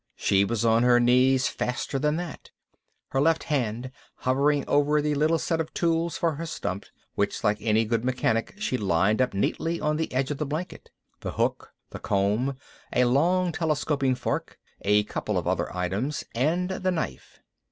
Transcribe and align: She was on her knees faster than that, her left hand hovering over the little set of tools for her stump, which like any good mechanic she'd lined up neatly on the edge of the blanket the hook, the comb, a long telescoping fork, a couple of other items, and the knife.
She 0.15 0.43
was 0.45 0.65
on 0.65 0.81
her 0.81 0.99
knees 0.99 1.47
faster 1.47 1.99
than 1.99 2.15
that, 2.15 2.49
her 3.09 3.21
left 3.21 3.43
hand 3.43 3.91
hovering 4.15 4.67
over 4.67 4.99
the 4.99 5.13
little 5.13 5.37
set 5.37 5.61
of 5.61 5.75
tools 5.75 6.17
for 6.17 6.31
her 6.37 6.45
stump, 6.47 6.85
which 7.13 7.43
like 7.43 7.59
any 7.61 7.85
good 7.85 8.03
mechanic 8.03 8.55
she'd 8.57 8.79
lined 8.79 9.21
up 9.21 9.35
neatly 9.35 9.79
on 9.79 9.97
the 9.97 10.11
edge 10.11 10.31
of 10.31 10.39
the 10.39 10.43
blanket 10.47 10.89
the 11.19 11.33
hook, 11.33 11.71
the 11.91 11.99
comb, 11.99 12.57
a 12.91 13.05
long 13.05 13.51
telescoping 13.51 14.15
fork, 14.15 14.57
a 14.81 15.03
couple 15.03 15.37
of 15.37 15.47
other 15.47 15.71
items, 15.71 16.23
and 16.33 16.71
the 16.71 16.89
knife. 16.89 17.39